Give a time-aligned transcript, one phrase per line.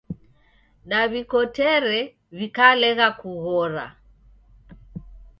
[0.89, 1.97] Daw'ikotere
[2.37, 3.85] w'ikalegha kughora